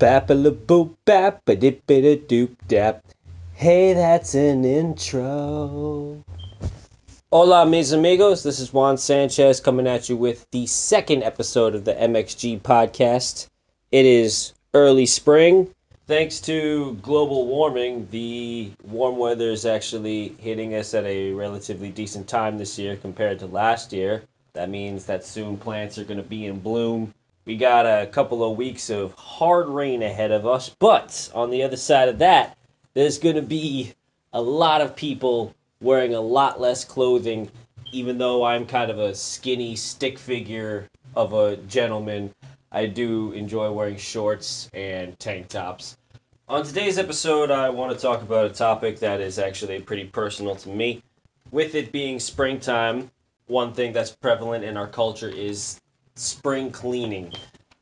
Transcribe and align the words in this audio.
bap 0.00 0.30
a 0.30 0.34
boop 0.34 0.96
bap 1.04 1.46
a 1.46 1.54
dip 1.54 1.82
a 1.90 2.16
doop 2.16 2.56
dap. 2.68 3.04
Hey, 3.52 3.92
that's 3.92 4.34
an 4.34 4.64
intro. 4.64 6.24
Hola, 7.30 7.66
mis 7.66 7.92
amigos. 7.92 8.42
This 8.42 8.60
is 8.60 8.72
Juan 8.72 8.96
Sanchez 8.96 9.60
coming 9.60 9.86
at 9.86 10.08
you 10.08 10.16
with 10.16 10.46
the 10.52 10.66
second 10.66 11.22
episode 11.22 11.74
of 11.74 11.84
the 11.84 11.92
MXG 11.92 12.62
podcast. 12.62 13.48
It 13.92 14.06
is 14.06 14.54
early 14.72 15.04
spring. 15.04 15.68
Thanks 16.06 16.40
to 16.40 16.94
global 17.02 17.46
warming, 17.46 18.08
the 18.10 18.72
warm 18.82 19.18
weather 19.18 19.50
is 19.50 19.66
actually 19.66 20.34
hitting 20.38 20.74
us 20.76 20.94
at 20.94 21.04
a 21.04 21.32
relatively 21.32 21.90
decent 21.90 22.26
time 22.26 22.56
this 22.56 22.78
year 22.78 22.96
compared 22.96 23.38
to 23.40 23.46
last 23.46 23.92
year. 23.92 24.22
That 24.54 24.70
means 24.70 25.04
that 25.04 25.26
soon 25.26 25.58
plants 25.58 25.98
are 25.98 26.04
going 26.04 26.22
to 26.22 26.26
be 26.26 26.46
in 26.46 26.58
bloom. 26.58 27.12
We 27.50 27.56
got 27.56 27.84
a 27.84 28.06
couple 28.06 28.48
of 28.48 28.56
weeks 28.56 28.90
of 28.90 29.12
hard 29.14 29.66
rain 29.66 30.04
ahead 30.04 30.30
of 30.30 30.46
us, 30.46 30.68
but 30.78 31.28
on 31.34 31.50
the 31.50 31.64
other 31.64 31.76
side 31.76 32.08
of 32.08 32.18
that, 32.18 32.56
there's 32.94 33.18
going 33.18 33.34
to 33.34 33.42
be 33.42 33.92
a 34.32 34.40
lot 34.40 34.80
of 34.80 34.94
people 34.94 35.52
wearing 35.82 36.14
a 36.14 36.20
lot 36.20 36.60
less 36.60 36.84
clothing, 36.84 37.50
even 37.90 38.18
though 38.18 38.44
I'm 38.44 38.66
kind 38.66 38.88
of 38.88 39.00
a 39.00 39.16
skinny 39.16 39.74
stick 39.74 40.16
figure 40.16 40.88
of 41.16 41.32
a 41.32 41.56
gentleman. 41.56 42.32
I 42.70 42.86
do 42.86 43.32
enjoy 43.32 43.72
wearing 43.72 43.96
shorts 43.96 44.70
and 44.72 45.18
tank 45.18 45.48
tops. 45.48 45.96
On 46.48 46.62
today's 46.64 46.98
episode, 46.98 47.50
I 47.50 47.68
want 47.68 47.92
to 47.92 48.00
talk 48.00 48.22
about 48.22 48.46
a 48.46 48.54
topic 48.54 49.00
that 49.00 49.20
is 49.20 49.40
actually 49.40 49.80
pretty 49.80 50.04
personal 50.04 50.54
to 50.54 50.68
me. 50.68 51.02
With 51.50 51.74
it 51.74 51.90
being 51.90 52.20
springtime, 52.20 53.10
one 53.48 53.72
thing 53.72 53.92
that's 53.92 54.12
prevalent 54.12 54.62
in 54.62 54.76
our 54.76 54.86
culture 54.86 55.28
is 55.28 55.80
spring 56.20 56.70
cleaning. 56.70 57.32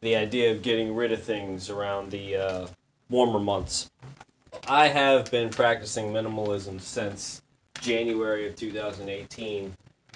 The 0.01 0.15
idea 0.15 0.53
of 0.53 0.63
getting 0.63 0.95
rid 0.95 1.11
of 1.11 1.21
things 1.21 1.71
around 1.71 2.13
the 2.13 2.37
uh, 2.37 2.67
warmer 3.11 3.41
months. 3.41 3.91
I 4.69 4.87
have 4.87 5.29
been 5.33 5.51
practicing 5.51 6.13
minimalism 6.13 6.81
since 6.81 7.43
January 7.81 8.47
of 8.49 8.55
2018, 8.55 9.75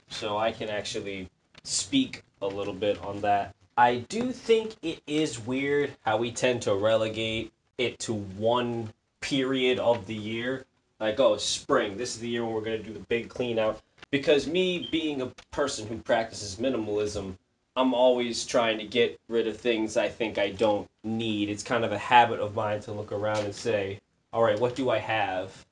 so 0.08 0.38
I 0.38 0.52
can 0.52 0.68
actually 0.68 1.28
speak 1.64 2.22
a 2.42 2.46
little 2.46 2.74
bit 2.74 3.02
on 3.02 3.20
that. 3.22 3.56
I 3.76 4.04
do 4.08 4.30
think 4.30 4.76
it 4.82 5.00
is 5.08 5.40
weird 5.40 5.92
how 6.04 6.16
we 6.16 6.30
tend 6.30 6.62
to 6.62 6.74
relegate 6.74 7.52
it 7.78 7.98
to 8.00 8.14
one 8.14 8.92
period 9.20 9.80
of 9.80 10.06
the 10.06 10.14
year. 10.14 10.64
Like, 11.00 11.18
oh, 11.18 11.38
spring, 11.38 11.96
this 11.96 12.14
is 12.14 12.20
the 12.20 12.28
year 12.28 12.44
when 12.44 12.54
we're 12.54 12.60
going 12.60 12.80
to 12.80 12.86
do 12.86 12.92
the 12.92 13.00
big 13.00 13.28
clean 13.28 13.58
out 13.58 13.82
because 14.12 14.46
me 14.46 14.88
being 14.92 15.22
a 15.22 15.32
person 15.50 15.88
who 15.88 15.96
practices 15.96 16.56
minimalism 16.56 17.34
i'm 17.76 17.94
always 17.94 18.44
trying 18.44 18.78
to 18.78 18.84
get 18.84 19.18
rid 19.28 19.46
of 19.46 19.56
things 19.56 19.96
i 19.96 20.08
think 20.08 20.38
i 20.38 20.50
don't 20.50 20.88
need. 21.04 21.48
It's 21.48 21.64
kind 21.64 21.84
of 21.84 21.90
a 21.90 21.98
habit 21.98 22.38
of 22.38 22.54
mine 22.54 22.80
to 22.82 22.92
look 22.92 23.10
around 23.10 23.44
and 23.44 23.54
say 23.54 24.00
all 24.32 24.42
right 24.42 24.58
what 24.58 24.76
do 24.76 24.90
i 24.90 24.98
have? 24.98 25.64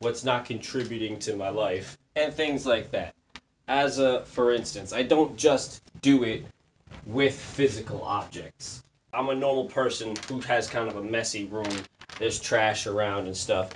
What's 0.00 0.24
not 0.24 0.44
contributing 0.44 1.18
to 1.20 1.36
my 1.36 1.48
life? 1.48 1.98
And 2.16 2.32
things 2.32 2.64
like 2.64 2.90
that. 2.92 3.14
As 3.66 3.98
a 3.98 4.24
for 4.24 4.52
instance 4.52 4.92
i 4.92 5.02
don't 5.02 5.36
just 5.36 5.82
do 6.00 6.24
it 6.24 6.46
with 7.06 7.38
physical 7.38 8.02
objects. 8.02 8.82
I'm 9.12 9.28
a 9.28 9.34
normal 9.34 9.66
person 9.66 10.14
who 10.28 10.40
has 10.40 10.68
kind 10.68 10.88
of 10.88 10.96
a 10.96 11.02
messy 11.02 11.44
room. 11.44 11.84
There's 12.18 12.40
trash 12.40 12.86
around 12.86 13.26
and 13.26 13.36
stuff. 13.36 13.70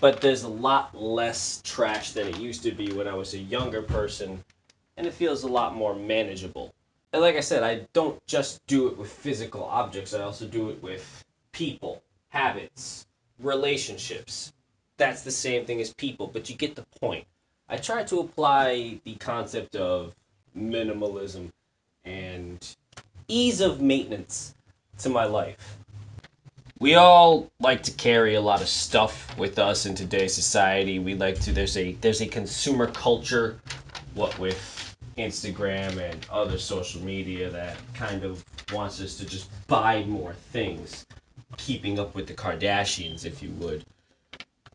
But 0.00 0.20
there's 0.20 0.42
a 0.42 0.48
lot 0.48 1.00
less 1.00 1.60
trash 1.64 2.12
than 2.12 2.26
it 2.28 2.38
used 2.38 2.62
to 2.64 2.72
be 2.72 2.92
when 2.92 3.08
I 3.08 3.14
was 3.14 3.34
a 3.34 3.38
younger 3.38 3.82
person, 3.82 4.42
and 4.96 5.06
it 5.06 5.14
feels 5.14 5.44
a 5.44 5.48
lot 5.48 5.74
more 5.74 5.94
manageable. 5.94 6.73
And 7.14 7.22
like 7.22 7.36
I 7.36 7.40
said, 7.40 7.62
I 7.62 7.86
don't 7.92 8.20
just 8.26 8.66
do 8.66 8.88
it 8.88 8.98
with 8.98 9.08
physical 9.08 9.62
objects, 9.62 10.14
I 10.14 10.22
also 10.22 10.48
do 10.48 10.70
it 10.70 10.82
with 10.82 11.24
people, 11.52 12.02
habits, 12.30 13.06
relationships. 13.38 14.52
That's 14.96 15.22
the 15.22 15.30
same 15.30 15.64
thing 15.64 15.80
as 15.80 15.94
people, 15.94 16.26
but 16.26 16.50
you 16.50 16.56
get 16.56 16.74
the 16.74 16.84
point. 16.98 17.24
I 17.68 17.76
try 17.76 18.02
to 18.02 18.18
apply 18.18 18.98
the 19.04 19.14
concept 19.14 19.76
of 19.76 20.12
minimalism 20.58 21.50
and 22.04 22.76
ease 23.28 23.60
of 23.60 23.80
maintenance 23.80 24.56
to 24.98 25.08
my 25.08 25.24
life 25.24 25.78
we 26.80 26.96
all 26.96 27.50
like 27.60 27.82
to 27.84 27.92
carry 27.92 28.34
a 28.34 28.40
lot 28.40 28.60
of 28.60 28.68
stuff 28.68 29.38
with 29.38 29.58
us 29.58 29.86
in 29.86 29.94
today's 29.94 30.34
society. 30.34 30.98
We 30.98 31.14
like 31.14 31.40
to 31.40 31.52
there's 31.52 31.76
a 31.78 31.92
there's 31.94 32.20
a 32.20 32.26
consumer 32.26 32.88
culture 32.88 33.58
what 34.14 34.38
with 34.38 34.73
Instagram 35.16 35.98
and 35.98 36.26
other 36.30 36.58
social 36.58 37.00
media 37.02 37.50
that 37.50 37.76
kind 37.94 38.24
of 38.24 38.44
wants 38.72 39.00
us 39.00 39.16
to 39.18 39.24
just 39.24 39.50
buy 39.66 40.04
more 40.04 40.34
things, 40.52 41.06
keeping 41.56 41.98
up 41.98 42.14
with 42.14 42.26
the 42.26 42.34
Kardashians 42.34 43.24
if 43.24 43.42
you 43.42 43.50
would. 43.52 43.84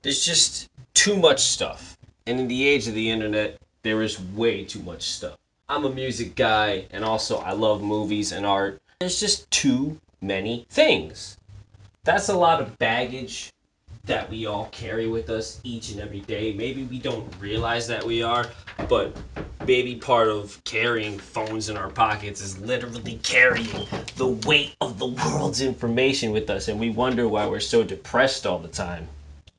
There's 0.02 0.26
just 0.26 0.70
too 0.94 1.18
much 1.18 1.42
stuff. 1.42 1.98
And 2.26 2.40
in 2.40 2.48
the 2.48 2.68
age 2.68 2.88
of 2.88 2.94
the 2.94 3.10
internet, 3.10 3.60
there 3.84 4.02
is 4.02 4.22
way 4.22 4.64
too 4.64 4.82
much 4.82 5.04
stuff. 5.04 5.38
I'm 5.68 5.86
a 5.86 5.90
music 5.90 6.36
guy 6.36 6.86
and 6.92 7.04
also 7.04 7.38
I 7.38 7.52
love 7.52 7.82
movies 7.82 8.32
and 8.32 8.46
art. 8.46 8.82
There's 9.00 9.20
just 9.20 9.50
too 9.52 10.00
many 10.22 10.66
things 10.70 11.38
that's 12.04 12.30
a 12.30 12.38
lot 12.38 12.62
of 12.62 12.78
baggage 12.78 13.52
that 14.10 14.28
we 14.28 14.48
all 14.48 14.66
carry 14.72 15.08
with 15.08 15.30
us 15.30 15.62
each 15.64 15.92
and 15.92 16.02
every 16.02 16.22
day. 16.22 16.52
Maybe 16.52 16.84
we 16.84 16.98
don't 16.98 17.32
realize 17.40 17.86
that 17.88 18.04
we 18.04 18.24
are, 18.24 18.48
but 18.90 19.16
maybe 19.68 19.96
part 19.98 20.28
of 20.28 20.60
carrying 20.64 21.20
phones 21.20 21.70
in 21.70 21.78
our 21.78 21.92
pockets 21.92 22.42
is 22.42 22.60
literally 22.60 23.20
carrying 23.22 23.88
the 24.16 24.30
weight 24.48 24.76
of 24.82 24.98
the 24.98 25.06
world's 25.06 25.62
information 25.62 26.32
with 26.32 26.50
us, 26.50 26.70
and 26.70 26.80
we 26.80 26.90
wonder 26.90 27.28
why 27.28 27.46
we're 27.46 27.60
so 27.60 27.84
depressed 27.84 28.48
all 28.48 28.58
the 28.58 28.68
time. 28.68 29.08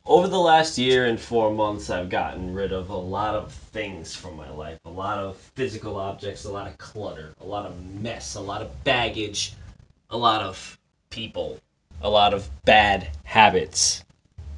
Over 0.04 0.26
the 0.26 0.40
last 0.40 0.76
year 0.76 1.06
and 1.06 1.20
four 1.20 1.52
months, 1.54 1.88
I've 1.88 2.10
gotten 2.10 2.52
rid 2.52 2.72
of 2.72 2.90
a 2.90 2.96
lot 2.96 3.36
of 3.36 3.52
things 3.52 4.16
from 4.16 4.36
my 4.36 4.50
life 4.50 4.80
a 4.84 4.90
lot 4.90 5.18
of 5.18 5.36
physical 5.36 5.94
objects, 5.94 6.44
a 6.44 6.50
lot 6.50 6.66
of 6.66 6.76
clutter, 6.76 7.34
a 7.40 7.46
lot 7.46 7.66
of 7.66 7.80
mess, 8.02 8.34
a 8.34 8.40
lot 8.40 8.62
of 8.62 8.82
baggage, 8.82 9.54
a 10.10 10.18
lot 10.18 10.42
of 10.42 10.76
people 11.08 11.60
a 12.02 12.08
lot 12.08 12.32
of 12.32 12.48
bad 12.64 13.10
habits, 13.24 14.02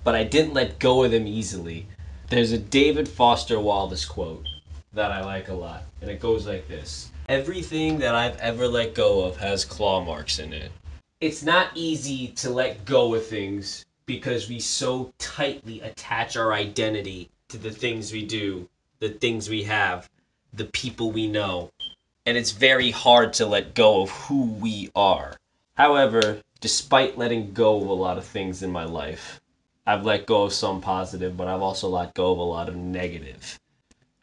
but 0.04 0.14
I 0.14 0.24
didn't 0.24 0.54
let 0.54 0.78
go 0.78 1.04
of 1.04 1.10
them 1.10 1.26
easily. 1.26 1.86
There's 2.28 2.52
a 2.52 2.58
David 2.58 3.08
Foster 3.08 3.60
Wallace 3.60 4.04
quote 4.04 4.46
that 4.92 5.12
I 5.12 5.24
like 5.24 5.48
a 5.48 5.54
lot, 5.54 5.84
and 6.00 6.10
it 6.10 6.20
goes 6.20 6.46
like 6.46 6.68
this 6.68 7.10
Everything 7.28 7.98
that 7.98 8.14
I've 8.14 8.38
ever 8.38 8.66
let 8.66 8.94
go 8.94 9.24
of 9.24 9.36
has 9.36 9.64
claw 9.64 10.04
marks 10.04 10.38
in 10.38 10.52
it. 10.52 10.72
It's 11.20 11.42
not 11.42 11.70
easy 11.74 12.28
to 12.28 12.50
let 12.50 12.84
go 12.84 13.14
of 13.14 13.24
things 13.26 13.84
because 14.06 14.48
we 14.48 14.58
so 14.58 15.12
tightly 15.18 15.80
attach 15.80 16.36
our 16.36 16.52
identity 16.52 17.30
to 17.48 17.58
the 17.58 17.70
things 17.70 18.12
we 18.12 18.26
do, 18.26 18.68
the 18.98 19.10
things 19.10 19.48
we 19.48 19.62
have, 19.62 20.10
the 20.52 20.64
people 20.64 21.12
we 21.12 21.28
know. 21.28 21.70
And 22.26 22.36
it's 22.36 22.50
very 22.50 22.90
hard 22.90 23.32
to 23.34 23.46
let 23.46 23.74
go 23.74 24.02
of 24.02 24.10
who 24.10 24.46
we 24.46 24.90
are. 24.96 25.36
However, 25.74 26.40
despite 26.60 27.18
letting 27.18 27.52
go 27.52 27.80
of 27.80 27.88
a 27.88 27.92
lot 27.92 28.18
of 28.18 28.24
things 28.24 28.62
in 28.62 28.70
my 28.70 28.84
life, 28.84 29.40
I've 29.84 30.04
let 30.04 30.26
go 30.26 30.44
of 30.44 30.52
some 30.52 30.80
positive, 30.80 31.36
but 31.36 31.48
I've 31.48 31.62
also 31.62 31.88
let 31.88 32.14
go 32.14 32.30
of 32.30 32.38
a 32.38 32.42
lot 32.42 32.68
of 32.68 32.76
negative. 32.76 33.58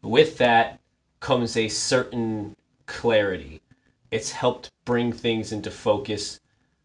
With 0.02 0.38
that 0.38 0.80
comes 1.20 1.58
a 1.58 1.68
certain 1.68 2.56
clarity. 2.86 3.62
It's 4.10 4.32
helped 4.32 4.72
bring 4.86 5.12
things 5.12 5.52
into 5.52 5.70
focus. 5.70 6.40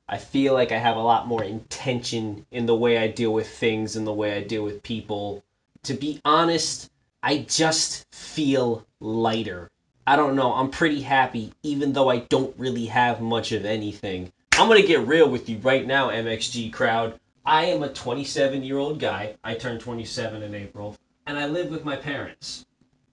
I 0.09 0.19
feel 0.19 0.55
like 0.55 0.73
I 0.73 0.79
have 0.79 0.97
a 0.97 1.03
lot 1.03 1.29
more 1.29 1.45
intention 1.45 2.45
in 2.51 2.67
the 2.67 2.75
way 2.75 2.99
I 2.99 3.07
deal 3.07 3.33
with 3.33 3.49
things 3.49 3.95
and 3.95 4.07
the 4.07 4.13
way 4.13 4.37
I 4.37 4.43
deal 4.43 4.65
with 4.65 4.83
people. 4.83 5.45
To 5.85 5.95
be 5.95 6.21
honest, 6.25 6.91
I 7.23 7.47
just 7.49 8.05
feel 8.13 8.85
lighter. 8.99 9.71
I 10.07 10.17
don't 10.17 10.37
know, 10.37 10.53
I'm 10.53 10.71
pretty 10.71 11.01
happy 11.01 11.53
even 11.63 11.93
though 11.93 12.11
I 12.11 12.19
don't 12.19 12.55
really 12.59 12.87
have 12.87 13.21
much 13.21 13.53
of 13.53 13.65
anything. 13.65 14.33
I'm 14.53 14.69
gonna 14.69 14.83
get 14.83 15.07
real 15.07 15.29
with 15.29 15.49
you 15.49 15.59
right 15.59 15.87
now, 15.87 16.11
MXG 16.11 16.73
crowd. 16.73 17.19
I 17.47 17.67
am 17.67 17.83
a 17.83 17.91
27 17.91 18.63
year 18.63 18.79
old 18.79 18.99
guy. 18.99 19.35
I 19.45 19.53
turned 19.53 19.81
27 19.81 20.43
in 20.43 20.55
April, 20.55 20.97
and 21.27 21.37
I 21.39 21.47
live 21.47 21.69
with 21.71 21.85
my 21.85 21.95
parents. 21.95 22.65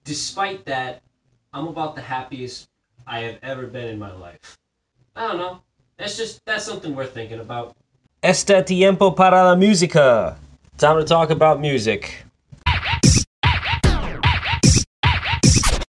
Despite 0.04 0.64
that, 0.64 1.02
I'm 1.52 1.68
about 1.68 1.94
the 1.94 2.00
happiest 2.00 2.70
I 3.06 3.20
have 3.20 3.38
ever 3.42 3.66
been 3.66 3.88
in 3.88 3.98
my 3.98 4.10
life. 4.10 4.56
I 5.14 5.28
don't 5.28 5.36
know. 5.36 5.60
That's 5.98 6.16
just 6.16 6.40
that's 6.46 6.64
something 6.64 6.96
worth 6.96 7.12
thinking 7.12 7.40
about. 7.40 7.76
Este 8.22 8.64
tiempo 8.64 9.10
para 9.10 9.44
la 9.44 9.54
música. 9.54 10.36
Time 10.78 10.98
to 10.98 11.04
talk 11.04 11.28
about 11.28 11.60
music. 11.60 12.24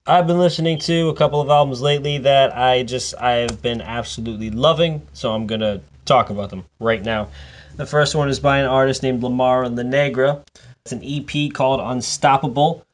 I've 0.07 0.27
been 0.27 0.39
listening 0.39 0.80
to 0.80 1.09
a 1.09 1.13
couple 1.13 1.42
of 1.42 1.50
albums 1.50 1.81
lately 1.81 2.19
that 2.19 2.56
I 2.56 2.83
just 2.83 3.15
I've 3.21 3.62
been 3.62 3.81
absolutely 3.81 4.50
loving, 4.50 5.06
so 5.12 5.33
I'm 5.33 5.45
gonna 5.45 5.81
talk 6.06 6.30
about 6.30 6.50
them 6.50 6.63
right 6.80 7.03
now. 7.03 7.27
The 7.79 7.85
first 7.85 8.13
one 8.13 8.27
is 8.27 8.41
by 8.41 8.57
an 8.57 8.65
artist 8.65 9.03
named 9.03 9.23
Lamar 9.23 9.69
La 9.69 9.83
Negra. 9.83 10.43
It's 10.81 10.91
an 10.91 11.01
EP 11.01 11.53
called 11.53 11.79
Unstoppable. 11.79 12.85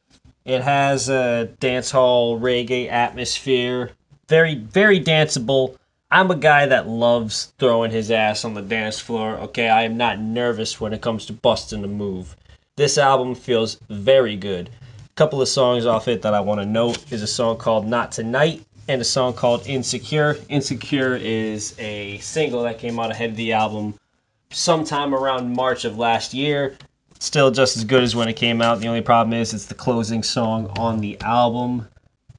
It 0.44 0.62
has 0.62 1.08
a 1.08 1.46
dance 1.58 1.90
hall 1.90 2.38
reggae 2.38 2.88
atmosphere, 2.88 3.90
very 4.28 4.54
very 4.54 5.00
danceable. 5.00 5.76
I'm 6.12 6.30
a 6.30 6.36
guy 6.36 6.66
that 6.66 6.86
loves 6.86 7.52
throwing 7.58 7.90
his 7.90 8.12
ass 8.12 8.44
on 8.44 8.54
the 8.54 8.62
dance 8.62 9.00
floor. 9.00 9.34
Okay, 9.38 9.68
I 9.68 9.82
am 9.82 9.96
not 9.96 10.20
nervous 10.20 10.80
when 10.80 10.92
it 10.92 11.00
comes 11.00 11.26
to 11.26 11.32
busting 11.32 11.82
a 11.82 11.88
move. 11.88 12.36
This 12.76 12.96
album 12.96 13.34
feels 13.34 13.80
very 13.90 14.36
good. 14.36 14.68
A 14.68 15.14
couple 15.16 15.42
of 15.42 15.48
songs 15.48 15.84
off 15.84 16.06
it 16.06 16.22
that 16.22 16.32
I 16.32 16.38
want 16.38 16.60
to 16.60 16.64
note 16.64 17.10
is 17.10 17.22
a 17.22 17.26
song 17.26 17.56
called 17.56 17.88
Not 17.88 18.12
Tonight 18.12 18.64
and 18.86 19.00
a 19.00 19.04
song 19.04 19.32
called 19.32 19.66
Insecure. 19.66 20.36
Insecure 20.48 21.16
is 21.16 21.74
a 21.80 22.18
single 22.18 22.62
that 22.62 22.78
came 22.78 23.00
out 23.00 23.10
ahead 23.10 23.30
of 23.30 23.36
the 23.36 23.52
album 23.52 23.98
sometime 24.50 25.14
around 25.14 25.54
March 25.54 25.84
of 25.84 25.98
last 25.98 26.34
year. 26.34 26.76
Still 27.18 27.50
just 27.50 27.76
as 27.76 27.84
good 27.84 28.02
as 28.02 28.14
when 28.14 28.28
it 28.28 28.34
came 28.34 28.60
out. 28.60 28.80
The 28.80 28.88
only 28.88 29.00
problem 29.00 29.32
is 29.32 29.54
it's 29.54 29.66
the 29.66 29.74
closing 29.74 30.22
song 30.22 30.66
on 30.78 31.00
the 31.00 31.18
album. 31.20 31.88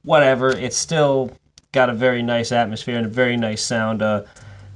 Whatever, 0.02 0.50
it's 0.50 0.76
still 0.76 1.32
got 1.72 1.90
a 1.90 1.94
very 1.94 2.22
nice 2.22 2.52
atmosphere 2.52 2.96
and 2.96 3.06
a 3.06 3.10
very 3.10 3.36
nice 3.36 3.62
sound. 3.62 4.02
Uh, 4.02 4.22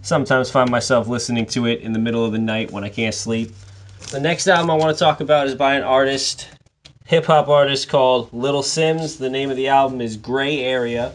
sometimes 0.02 0.50
find 0.50 0.70
myself 0.70 1.08
listening 1.08 1.46
to 1.46 1.66
it 1.66 1.80
in 1.80 1.92
the 1.92 1.98
middle 1.98 2.24
of 2.24 2.32
the 2.32 2.38
night 2.38 2.70
when 2.70 2.84
I 2.84 2.88
can't 2.88 3.14
sleep. 3.14 3.52
The 4.10 4.20
next 4.20 4.46
album 4.48 4.70
I 4.70 4.74
want 4.74 4.96
to 4.96 5.02
talk 5.02 5.20
about 5.20 5.46
is 5.46 5.54
by 5.54 5.74
an 5.74 5.82
artist, 5.82 6.48
hip 7.06 7.24
hop 7.26 7.48
artist 7.48 7.88
called 7.88 8.32
Little 8.32 8.62
Simz. 8.62 9.16
The 9.16 9.30
name 9.30 9.50
of 9.50 9.56
the 9.56 9.68
album 9.68 10.00
is 10.00 10.16
Gray 10.16 10.60
Area. 10.60 11.12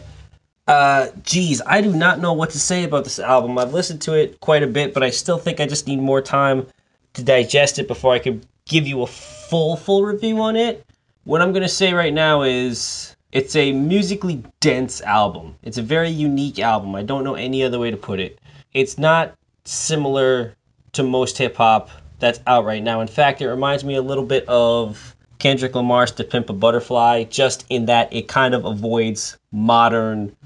Uh, 0.68 1.08
geez, 1.22 1.62
I 1.64 1.80
do 1.80 1.90
not 1.90 2.20
know 2.20 2.34
what 2.34 2.50
to 2.50 2.58
say 2.58 2.84
about 2.84 3.04
this 3.04 3.18
album. 3.18 3.56
I've 3.56 3.72
listened 3.72 4.02
to 4.02 4.12
it 4.12 4.38
quite 4.40 4.62
a 4.62 4.66
bit, 4.66 4.92
but 4.92 5.02
I 5.02 5.08
still 5.08 5.38
think 5.38 5.60
I 5.60 5.66
just 5.66 5.86
need 5.86 5.98
more 5.98 6.20
time 6.20 6.66
to 7.14 7.22
digest 7.22 7.78
it 7.78 7.88
before 7.88 8.12
I 8.12 8.18
can 8.18 8.42
give 8.66 8.86
you 8.86 9.00
a 9.00 9.06
full, 9.06 9.76
full 9.76 10.04
review 10.04 10.38
on 10.42 10.56
it. 10.56 10.84
What 11.24 11.40
I'm 11.40 11.52
going 11.52 11.62
to 11.62 11.70
say 11.70 11.94
right 11.94 12.12
now 12.12 12.42
is 12.42 13.16
it's 13.32 13.56
a 13.56 13.72
musically 13.72 14.44
dense 14.60 15.00
album. 15.00 15.56
It's 15.62 15.78
a 15.78 15.82
very 15.82 16.10
unique 16.10 16.58
album. 16.58 16.94
I 16.94 17.02
don't 17.02 17.24
know 17.24 17.34
any 17.34 17.62
other 17.62 17.78
way 17.78 17.90
to 17.90 17.96
put 17.96 18.20
it. 18.20 18.38
It's 18.74 18.98
not 18.98 19.34
similar 19.64 20.54
to 20.92 21.02
most 21.02 21.38
hip 21.38 21.56
hop 21.56 21.88
that's 22.18 22.40
out 22.46 22.66
right 22.66 22.82
now. 22.82 23.00
In 23.00 23.08
fact, 23.08 23.40
it 23.40 23.48
reminds 23.48 23.84
me 23.84 23.94
a 23.94 24.02
little 24.02 24.24
bit 24.24 24.46
of 24.48 25.16
Kendrick 25.38 25.74
Lamar's 25.74 26.10
To 26.12 26.24
Pimp 26.24 26.50
a 26.50 26.52
Butterfly, 26.52 27.24
just 27.24 27.64
in 27.70 27.86
that 27.86 28.12
it 28.12 28.28
kind 28.28 28.54
of 28.54 28.66
avoids 28.66 29.38
modern 29.50 30.36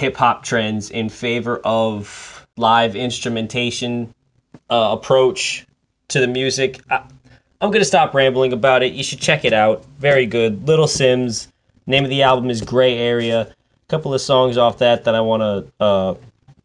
hip 0.00 0.16
hop 0.16 0.42
trends 0.42 0.90
in 0.90 1.10
favor 1.10 1.60
of 1.62 2.46
live 2.56 2.96
instrumentation 2.96 4.12
uh, 4.70 4.96
approach 4.98 5.66
to 6.08 6.20
the 6.20 6.26
music. 6.26 6.80
I, 6.88 7.02
I'm 7.60 7.70
going 7.70 7.82
to 7.82 7.84
stop 7.84 8.14
rambling 8.14 8.54
about 8.54 8.82
it. 8.82 8.94
You 8.94 9.02
should 9.02 9.20
check 9.20 9.44
it 9.44 9.52
out. 9.52 9.84
Very 9.98 10.24
good. 10.24 10.66
Little 10.66 10.86
Simz. 10.86 11.48
Name 11.86 12.04
of 12.04 12.08
the 12.08 12.22
album 12.22 12.48
is 12.48 12.62
Gray 12.62 12.96
Area. 12.96 13.42
A 13.42 13.54
couple 13.88 14.14
of 14.14 14.22
songs 14.22 14.56
off 14.56 14.78
that 14.78 15.04
that 15.04 15.14
I 15.14 15.20
want 15.20 15.42
to 15.42 15.84
uh, 15.84 16.14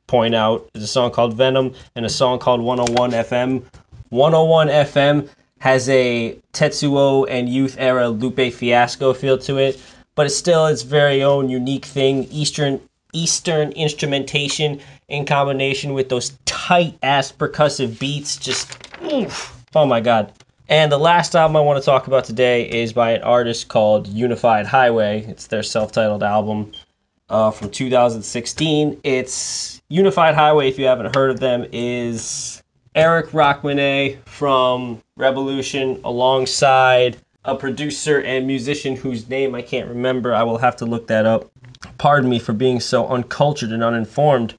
point 0.08 0.34
out 0.34 0.70
is 0.74 0.84
a 0.84 0.88
song 0.88 1.12
called 1.12 1.34
Venom 1.34 1.74
and 1.96 2.06
a 2.06 2.10
song 2.10 2.40
called 2.40 2.62
101 2.62 3.12
FM. 3.12 3.64
101 4.10 4.68
FM 4.70 5.30
has 5.60 5.90
a 5.90 6.38
Tetsuo 6.54 7.28
and 7.30 7.50
Youth 7.50 7.76
era 7.80 8.08
Lupe 8.08 8.54
Fiasco 8.54 9.14
feel 9.14 9.38
to 9.40 9.58
it, 9.58 9.82
but 10.14 10.26
it's 10.26 10.38
still 10.38 10.68
its 10.68 10.84
very 10.84 11.22
own 11.22 11.50
unique 11.50 11.84
thing. 11.84 12.24
Eastern 12.26 12.80
Eastern 13.16 13.72
instrumentation 13.72 14.80
in 15.08 15.26
combination 15.26 15.94
with 15.94 16.10
those 16.10 16.32
tight 16.46 16.98
ass 17.02 17.32
percussive 17.32 17.98
beats. 17.98 18.38
Just 18.38 18.78
oof. 19.04 19.64
oh 19.74 19.86
my 19.86 20.02
god. 20.02 20.34
And 20.68 20.92
the 20.92 20.98
last 20.98 21.36
album 21.36 21.56
I 21.56 21.62
want 21.62 21.80
to 21.80 21.86
talk 21.86 22.08
about 22.08 22.26
today 22.26 22.70
is 22.70 22.92
by 22.92 23.12
an 23.12 23.22
artist 23.22 23.68
called 23.68 24.08
Unified 24.08 24.66
Highway. 24.66 25.24
It's 25.28 25.48
their 25.48 25.64
self 25.64 25.92
titled 25.92 26.24
album 26.24 26.72
uh, 27.30 27.52
from 27.52 27.70
2016. 27.70 29.00
It's 29.04 29.82
Unified 29.90 30.36
Highway, 30.36 30.68
if 30.68 30.80
you 30.80 30.86
haven't 30.86 31.16
heard 31.16 31.30
of 31.30 31.40
them, 31.40 31.68
is 31.72 32.64
Eric 32.96 33.28
Rachmany 33.28 34.18
from 34.26 35.02
Rebelution 35.20 36.02
alongside 36.04 37.18
a 37.44 37.56
producer 37.56 38.22
and 38.22 38.48
musician 38.48 38.96
whose 38.96 39.30
name 39.30 39.54
I 39.54 39.62
can't 39.62 39.88
remember. 39.88 40.34
I 40.34 40.44
will 40.44 40.58
have 40.58 40.76
to 40.78 40.86
look 40.86 41.08
that 41.08 41.26
up. 41.26 41.52
Pardon 41.98 42.30
me 42.30 42.40
for 42.40 42.54
being 42.54 42.80
so 42.80 43.08
uncultured 43.08 43.72
and 43.72 43.84
uninformed. 43.84 44.58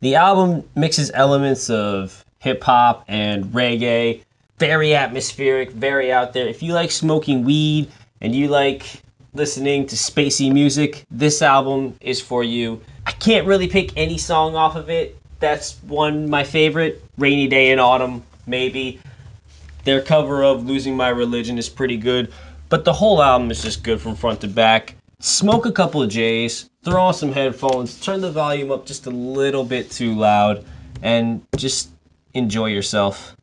The 0.00 0.16
album 0.16 0.68
mixes 0.74 1.10
elements 1.14 1.70
of 1.70 2.24
hip 2.38 2.62
hop 2.62 3.04
and 3.08 3.46
reggae 3.46 4.22
very 4.62 4.94
atmospheric, 4.94 5.72
very 5.72 6.12
out 6.12 6.32
there. 6.32 6.46
If 6.46 6.62
you 6.62 6.72
like 6.72 6.92
smoking 6.92 7.42
weed 7.42 7.90
and 8.20 8.32
you 8.32 8.46
like 8.46 9.02
listening 9.34 9.88
to 9.88 9.96
spacey 9.96 10.52
music, 10.52 11.04
this 11.10 11.42
album 11.42 11.96
is 12.00 12.20
for 12.20 12.44
you. 12.44 12.80
I 13.04 13.10
can't 13.10 13.44
really 13.44 13.66
pick 13.66 13.90
any 13.96 14.18
song 14.18 14.54
off 14.54 14.76
of 14.76 14.88
it. 14.88 15.18
That's 15.40 15.78
one 15.88 16.30
my 16.30 16.44
favorite. 16.44 17.02
Rainy 17.18 17.48
Day 17.48 17.72
in 17.72 17.80
Autumn, 17.80 18.22
maybe. 18.46 19.00
Their 19.82 20.00
cover 20.00 20.44
of 20.44 20.64
Losing 20.64 20.96
My 20.96 21.08
Religion 21.08 21.58
is 21.58 21.68
pretty 21.68 21.96
good, 21.96 22.32
but 22.68 22.84
the 22.84 22.92
whole 22.92 23.20
album 23.20 23.50
is 23.50 23.62
just 23.62 23.82
good 23.82 24.00
from 24.00 24.14
front 24.14 24.42
to 24.42 24.46
back. 24.46 24.94
Smoke 25.24 25.66
a 25.66 25.72
couple 25.72 26.02
of 26.02 26.10
J's, 26.10 26.68
throw 26.84 27.00
on 27.00 27.14
some 27.14 27.30
headphones, 27.30 28.00
turn 28.00 28.20
the 28.20 28.32
volume 28.32 28.72
up 28.72 28.84
just 28.84 29.06
a 29.06 29.10
little 29.10 29.62
bit 29.62 29.88
too 29.88 30.16
loud, 30.16 30.64
and 31.00 31.46
just 31.56 31.90
enjoy 32.34 32.66
yourself. 32.66 33.36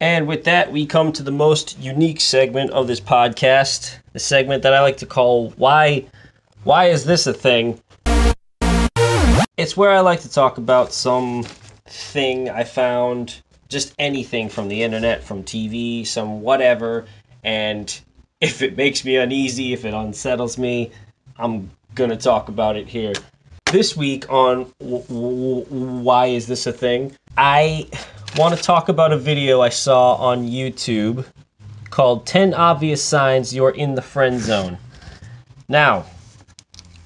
And 0.00 0.26
with 0.26 0.42
that, 0.42 0.72
we 0.72 0.86
come 0.86 1.12
to 1.12 1.22
the 1.22 1.30
most 1.30 1.78
unique 1.78 2.20
segment 2.20 2.72
of 2.72 2.88
this 2.88 2.98
podcast, 2.98 3.94
the 4.12 4.18
segment 4.18 4.64
that 4.64 4.74
I 4.74 4.80
like 4.80 4.96
to 4.96 5.06
call 5.06 5.50
"Why, 5.50 6.04
Why 6.64 6.86
is 6.86 7.04
this 7.04 7.28
a 7.28 7.32
thing?" 7.32 7.80
It's 9.56 9.76
where 9.76 9.92
I 9.92 10.00
like 10.00 10.22
to 10.22 10.32
talk 10.32 10.58
about 10.58 10.92
some 10.92 11.44
thing 11.86 12.50
I 12.50 12.64
found, 12.64 13.40
just 13.68 13.94
anything 14.00 14.48
from 14.48 14.66
the 14.66 14.82
internet, 14.82 15.22
from 15.22 15.44
TV, 15.44 16.04
some 16.04 16.42
whatever, 16.42 17.06
and 17.44 18.00
if 18.40 18.62
it 18.62 18.76
makes 18.76 19.04
me 19.04 19.14
uneasy, 19.14 19.72
if 19.72 19.84
it 19.84 19.94
unsettles 19.94 20.58
me, 20.58 20.90
I'm 21.40 21.70
gonna 21.94 22.18
talk 22.18 22.50
about 22.50 22.76
it 22.76 22.86
here. 22.86 23.14
This 23.72 23.96
week 23.96 24.30
on 24.30 24.64
Why 24.78 26.26
is 26.26 26.46
this 26.46 26.66
a 26.66 26.72
thing? 26.72 27.16
I 27.38 27.88
want 28.36 28.54
to 28.54 28.62
talk 28.62 28.90
about 28.90 29.10
a 29.10 29.16
video 29.16 29.62
I 29.62 29.70
saw 29.70 30.16
on 30.16 30.46
YouTube 30.46 31.24
called 31.88 32.26
10 32.26 32.52
Obvious 32.52 33.02
Signs 33.02 33.54
You're 33.54 33.70
in 33.70 33.94
the 33.94 34.02
Friend 34.02 34.38
Zone. 34.38 34.76
Now, 35.66 36.04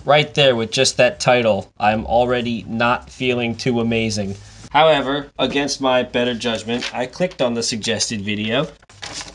right 0.04 0.34
there 0.34 0.56
with 0.56 0.72
just 0.72 0.96
that 0.96 1.20
title, 1.20 1.72
I'm 1.78 2.04
already 2.04 2.64
not 2.64 3.08
feeling 3.08 3.54
too 3.54 3.78
amazing. 3.78 4.34
However, 4.72 5.30
against 5.38 5.80
my 5.80 6.02
better 6.02 6.34
judgment, 6.34 6.92
I 6.92 7.06
clicked 7.06 7.40
on 7.40 7.54
the 7.54 7.62
suggested 7.62 8.20
video, 8.20 8.66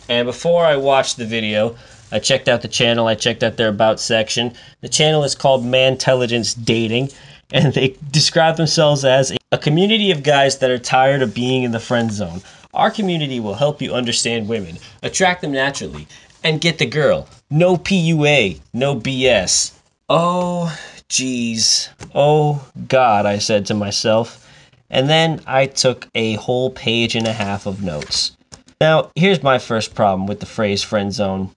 and 0.09 0.25
before 0.25 0.65
I 0.65 0.75
watched 0.75 1.15
the 1.15 1.25
video, 1.25 1.77
I 2.11 2.19
checked 2.19 2.47
out 2.47 2.61
the 2.61 2.67
channel, 2.67 3.07
I 3.07 3.15
checked 3.15 3.43
out 3.43 3.57
their 3.57 3.69
About 3.69 3.99
section. 3.99 4.53
The 4.81 4.89
channel 4.89 5.23
is 5.23 5.35
called 5.35 5.65
Mantelligence 5.65 6.53
Dating, 6.53 7.09
and 7.53 7.73
they 7.73 7.95
describe 8.11 8.57
themselves 8.57 9.05
as 9.05 9.31
a 9.51 9.57
community 9.57 10.11
of 10.11 10.23
guys 10.23 10.57
that 10.59 10.71
are 10.71 10.79
tired 10.79 11.21
of 11.21 11.33
being 11.33 11.63
in 11.63 11.71
the 11.71 11.79
friend 11.79 12.11
zone. 12.11 12.41
Our 12.73 12.91
community 12.91 13.39
will 13.39 13.55
help 13.55 13.81
you 13.81 13.93
understand 13.93 14.47
women, 14.47 14.77
attract 15.01 15.41
them 15.41 15.51
naturally, 15.51 16.07
and 16.43 16.61
get 16.61 16.77
the 16.77 16.85
girl. 16.85 17.27
No 17.49 17.77
PUA, 17.77 18.59
no 18.73 18.95
BS. 18.95 19.73
Oh, 20.07 20.75
jeez. 21.09 21.89
Oh, 22.15 22.67
God, 22.87 23.25
I 23.25 23.39
said 23.39 23.65
to 23.67 23.73
myself. 23.73 24.45
And 24.89 25.09
then 25.09 25.41
I 25.45 25.67
took 25.67 26.07
a 26.15 26.33
whole 26.35 26.71
page 26.71 27.15
and 27.15 27.27
a 27.27 27.33
half 27.33 27.65
of 27.65 27.83
notes. 27.83 28.35
Now, 28.81 29.11
here's 29.15 29.43
my 29.43 29.59
first 29.59 29.93
problem 29.93 30.25
with 30.25 30.39
the 30.39 30.45
phrase 30.45 30.81
friend 30.81 31.13
zone. 31.13 31.51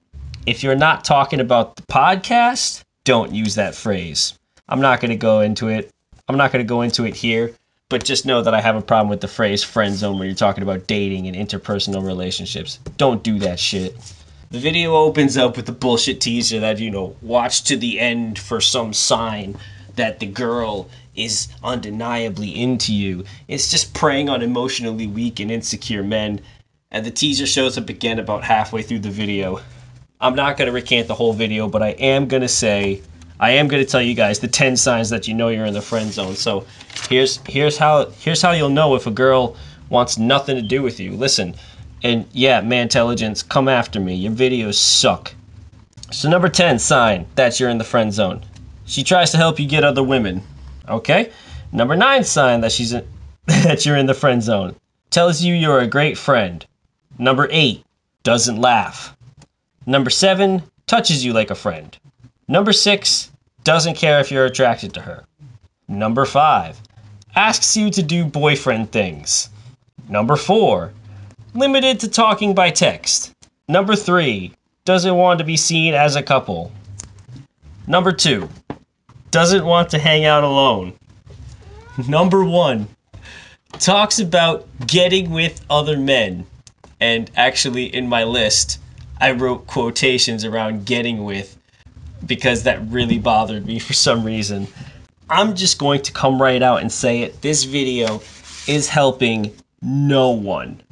If 0.45 0.65
you're 0.65 0.75
not 0.75 1.05
talking 1.05 1.39
about 1.39 1.77
the 1.77 1.83
podcast, 1.83 2.83
don't 3.05 3.33
use 3.33 3.55
that 3.55 3.77
phrase. 3.77 4.37
I'm 4.69 4.81
not 4.81 5.01
going 5.01 5.13
to 5.13 5.17
go 5.17 5.41
into 5.41 5.69
it. 5.69 5.89
I'm 6.29 6.37
not 6.37 6.51
going 6.51 6.65
to 6.65 6.69
go 6.69 6.83
into 6.83 7.05
it 7.05 7.15
here, 7.15 7.53
but 7.89 8.03
just 8.05 8.27
know 8.27 8.43
that 8.43 8.53
I 8.53 8.61
have 8.61 8.75
a 8.75 8.83
problem 8.83 9.09
with 9.09 9.21
the 9.21 9.29
phrase 9.29 9.63
friend 9.63 9.95
zone 9.95 10.19
when 10.19 10.27
you're 10.27 10.35
talking 10.35 10.65
about 10.65 10.89
dating 10.89 11.29
and 11.29 11.37
interpersonal 11.37 12.05
relationships. 12.05 12.81
Don't 12.97 13.23
do 13.23 13.39
that 13.39 13.61
shit. 13.61 13.95
The 14.51 14.59
video 14.59 14.97
opens 14.97 15.37
up 15.37 15.57
with 15.57 15.69
a 15.69 15.73
bullshit 15.73 16.21
teaser 16.21 16.59
that, 16.59 16.81
you 16.81 16.91
know, 16.91 17.15
watch 17.23 17.63
to 17.65 17.77
the 17.77 18.01
end 18.01 18.37
for 18.37 18.61
some 18.61 18.93
sign 18.93 19.57
that 19.95 20.19
the 20.19 20.27
girl 20.27 20.91
is 21.15 21.55
undeniably 21.63 22.51
into 22.61 22.93
you. 22.93 23.25
It's 23.47 23.71
just 23.71 23.95
preying 23.95 24.29
on 24.29 24.43
emotionally 24.43 25.07
weak 25.07 25.39
and 25.39 25.53
insecure 25.53 26.03
men. 26.03 26.41
And 26.91 27.07
the 27.07 27.13
teaser 27.13 27.47
shows 27.47 27.79
up 27.79 27.89
again 27.89 28.19
about 28.19 28.43
halfway 28.43 28.83
through 28.83 29.01
the 29.01 29.11
video. 29.11 29.61
I'm 30.23 30.37
not 30.37 30.57
going 30.57 30.67
to 30.67 30.73
recant 30.73 31.09
the 31.09 31.15
whole 31.15 31.33
video, 31.33 31.69
but 31.69 31.83
I 31.83 31.89
am 31.91 32.29
going 32.29 32.43
to 32.43 32.49
say 32.49 33.03
I 33.41 33.51
am 33.51 33.67
going 33.67 33.85
to 33.85 33.91
tell 33.91 34.01
you 34.01 34.15
guys 34.15 34.39
the 34.39 34.47
10 34.47 34.77
signs 34.77 35.11
that 35.11 35.27
you 35.27 35.35
know 35.35 35.49
you're 35.49 35.67
in 35.67 35.75
the 35.75 35.83
friend 35.83 36.13
zone. 36.13 36.37
So 36.37 36.65
here's 37.09 37.39
here's 37.49 37.77
how 37.77 38.07
here's 38.21 38.41
how 38.41 38.53
you'll 38.53 38.69
know 38.69 38.95
if 38.95 39.09
a 39.09 39.11
girl 39.11 39.57
wants 39.89 40.19
nothing 40.19 40.55
to 40.55 40.63
do 40.63 40.81
with 40.81 41.01
you. 41.01 41.11
Listen, 41.13 41.57
and 42.05 42.25
yeah, 42.31 42.61
Mantelligence, 42.61 43.43
come 43.43 43.69
after 43.69 43.99
me. 43.99 44.15
Your 44.15 44.31
videos 44.31 44.75
suck. 44.75 45.35
So 46.13 46.31
number 46.31 46.49
10 46.49 46.79
sign 46.79 47.27
that 47.35 47.59
you're 47.59 47.71
in 47.71 47.79
the 47.79 47.85
friend 47.85 48.13
zone. 48.13 48.45
She 48.85 49.03
tries 49.03 49.33
to 49.33 49.39
help 49.39 49.59
you 49.59 49.67
get 49.67 49.83
other 49.83 50.05
women. 50.05 50.43
Okay? 50.89 51.33
Number 51.73 51.97
nine 51.97 52.23
sign 52.23 52.61
that 52.61 52.71
she's 52.71 52.93
in, 52.93 53.05
that 53.47 53.85
you're 53.85 53.97
in 53.97 54.07
the 54.07 54.15
friend 54.15 54.41
zone. 54.41 54.77
Tells 55.11 55.43
you 55.43 55.53
you're 55.53 55.81
a 55.81 55.87
great 55.87 56.17
friend. 56.17 56.65
Number 57.19 57.49
eight, 57.51 57.85
doesn't 58.23 58.61
laugh. 58.61 59.17
Number 59.87 60.11
seven, 60.11 60.63
touches 60.87 61.25
you 61.25 61.33
like 61.33 61.51
a 61.51 61.55
friend. 61.55 61.97
Number 62.49 62.73
six, 62.73 63.31
doesn't 63.65 63.97
care 63.97 64.21
if 64.21 64.31
you're 64.31 64.47
attracted 64.47 64.95
to 64.95 65.01
her. 65.01 65.25
Number 65.89 66.25
five, 66.25 66.81
asks 67.35 67.77
you 67.77 67.91
to 67.91 68.03
do 68.03 68.25
boyfriend 68.25 68.93
things. 68.93 69.49
Number 70.09 70.37
four, 70.37 70.93
limited 71.55 72.01
to 72.01 72.09
talking 72.09 72.55
by 72.55 72.71
text. 72.71 73.33
Number 73.69 73.97
three, 73.97 74.53
doesn't 74.85 75.15
want 75.15 75.39
to 75.39 75.45
be 75.45 75.57
seen 75.57 75.95
as 75.95 76.17
a 76.17 76.23
couple. 76.23 76.73
Number 77.87 78.13
two, 78.13 78.49
doesn't 79.31 79.65
want 79.65 79.91
to 79.91 79.99
hang 79.99 80.25
out 80.25 80.45
alone. 80.45 80.95
Number 82.09 82.45
one, 82.45 82.89
talks 83.79 84.19
about 84.19 84.67
getting 84.87 85.31
with 85.31 85.65
other 85.71 85.97
men. 85.97 86.47
And 87.01 87.31
actually, 87.37 87.93
in 87.95 88.09
my 88.09 88.25
list, 88.25 88.79
I 89.23 89.31
wrote 89.31 89.69
quotations 89.69 90.45
around 90.45 90.85
getting 90.85 91.23
with 91.23 91.57
because 92.27 92.65
that 92.65 92.85
really 92.89 93.21
bothered 93.21 93.65
me 93.65 93.79
for 93.87 93.93
some 93.93 94.25
reason. 94.25 94.67
I'm 95.31 95.55
just 95.55 95.79
going 95.79 96.03
to 96.03 96.13
come 96.13 96.43
right 96.43 96.61
out 96.61 96.81
and 96.81 96.91
say 96.91 97.23
it. 97.23 97.41
This 97.41 97.63
video 97.63 98.21
is 98.67 98.89
helping 98.89 99.53
no 99.81 100.31
one. 100.31 100.83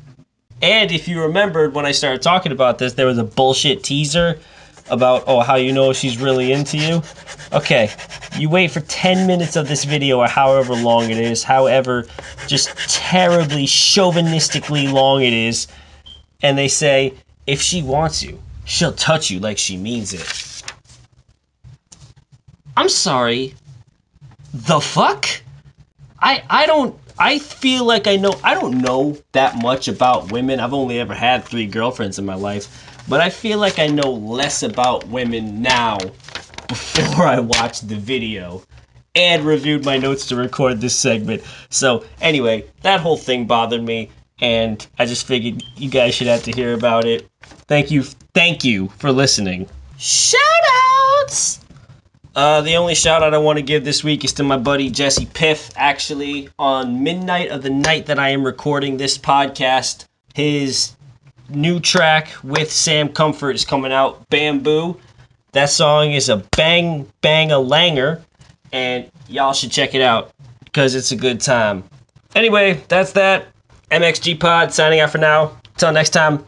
And 0.62 0.92
if 0.92 1.08
you 1.08 1.20
remembered 1.20 1.74
when 1.74 1.84
I 1.84 1.90
started 1.90 2.22
talking 2.22 2.52
about 2.52 2.78
this, 2.78 2.92
there 2.92 3.06
was 3.06 3.18
a 3.18 3.24
bullshit 3.24 3.82
teaser 3.82 4.38
about, 4.90 5.24
oh, 5.26 5.40
how 5.40 5.56
you 5.56 5.72
know 5.72 5.92
she's 5.92 6.18
really 6.18 6.52
into 6.52 6.78
you. 6.78 7.02
Okay, 7.52 7.90
you 8.38 8.48
wait 8.48 8.70
for 8.70 8.80
10 8.80 9.26
minutes 9.26 9.56
of 9.56 9.66
this 9.66 9.84
video 9.84 10.20
or 10.20 10.28
however 10.28 10.74
long 10.74 11.10
it 11.10 11.18
is, 11.18 11.42
however 11.42 12.06
just 12.46 12.76
terribly 12.88 13.66
chauvinistically 13.66 14.92
long 14.92 15.22
it 15.22 15.32
is, 15.32 15.66
and 16.42 16.56
they 16.56 16.68
say, 16.68 17.12
if 17.50 17.60
she 17.60 17.82
wants 17.82 18.22
you, 18.22 18.40
she'll 18.64 18.92
touch 18.92 19.28
you 19.28 19.40
like 19.40 19.58
she 19.58 19.76
means 19.76 20.14
it. 20.14 20.62
I'm 22.76 22.88
sorry. 22.88 23.54
The 24.54 24.80
fuck? 24.80 25.26
I 26.20 26.44
I 26.48 26.66
don't 26.66 26.96
I 27.18 27.40
feel 27.40 27.84
like 27.84 28.06
I 28.06 28.16
know 28.16 28.38
I 28.44 28.54
don't 28.54 28.80
know 28.80 29.18
that 29.32 29.60
much 29.60 29.88
about 29.88 30.30
women. 30.30 30.60
I've 30.60 30.72
only 30.72 31.00
ever 31.00 31.12
had 31.12 31.44
3 31.44 31.66
girlfriends 31.66 32.18
in 32.18 32.24
my 32.24 32.36
life, 32.36 33.02
but 33.08 33.20
I 33.20 33.30
feel 33.30 33.58
like 33.58 33.80
I 33.80 33.88
know 33.88 34.12
less 34.12 34.62
about 34.62 35.06
women 35.08 35.60
now 35.60 35.98
before 36.68 37.26
I 37.26 37.40
watched 37.40 37.88
the 37.88 37.96
video 37.96 38.62
and 39.16 39.44
reviewed 39.44 39.84
my 39.84 39.98
notes 39.98 40.26
to 40.26 40.36
record 40.36 40.80
this 40.80 40.94
segment. 40.94 41.42
So, 41.68 42.04
anyway, 42.20 42.64
that 42.82 43.00
whole 43.00 43.16
thing 43.16 43.44
bothered 43.46 43.82
me 43.82 44.10
and 44.40 44.86
I 44.98 45.06
just 45.06 45.26
figured 45.26 45.64
you 45.76 45.90
guys 45.90 46.14
should 46.14 46.28
have 46.28 46.44
to 46.44 46.52
hear 46.52 46.74
about 46.74 47.04
it. 47.04 47.29
Thank 47.68 47.90
you 47.90 48.02
thank 48.34 48.64
you 48.64 48.88
for 48.98 49.12
listening. 49.12 49.68
Shout 49.98 50.40
outs! 51.22 51.60
Uh, 52.34 52.60
the 52.60 52.76
only 52.76 52.94
shout 52.94 53.22
out 53.22 53.34
I 53.34 53.38
want 53.38 53.58
to 53.58 53.62
give 53.62 53.84
this 53.84 54.04
week 54.04 54.24
is 54.24 54.32
to 54.34 54.42
my 54.42 54.56
buddy 54.56 54.88
Jesse 54.88 55.26
Piff. 55.26 55.70
Actually, 55.76 56.48
on 56.58 57.02
midnight 57.02 57.50
of 57.50 57.62
the 57.62 57.70
night 57.70 58.06
that 58.06 58.18
I 58.18 58.30
am 58.30 58.44
recording 58.44 58.96
this 58.96 59.18
podcast, 59.18 60.06
his 60.34 60.94
new 61.48 61.80
track 61.80 62.30
with 62.44 62.70
Sam 62.70 63.08
Comfort 63.08 63.56
is 63.56 63.64
coming 63.64 63.92
out, 63.92 64.28
Bamboo. 64.30 64.96
That 65.52 65.70
song 65.70 66.12
is 66.12 66.28
a 66.28 66.36
bang, 66.56 67.10
bang 67.20 67.50
a 67.50 67.56
langer, 67.56 68.22
and 68.72 69.10
y'all 69.28 69.52
should 69.52 69.72
check 69.72 69.94
it 69.94 70.00
out 70.00 70.32
because 70.64 70.94
it's 70.94 71.10
a 71.10 71.16
good 71.16 71.40
time. 71.40 71.82
Anyway, 72.36 72.82
that's 72.86 73.12
that. 73.12 73.48
MXG 73.90 74.38
Pod 74.38 74.72
signing 74.72 75.00
out 75.00 75.10
for 75.10 75.18
now. 75.18 75.58
Until 75.74 75.92
next 75.92 76.10
time, 76.10 76.44